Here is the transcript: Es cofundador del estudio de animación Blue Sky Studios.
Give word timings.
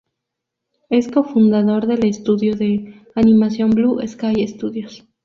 Es 0.89 1.09
cofundador 1.11 1.85
del 1.85 2.03
estudio 2.07 2.55
de 2.55 3.03
animación 3.13 3.69
Blue 3.69 4.01
Sky 4.07 4.47
Studios. 4.47 5.05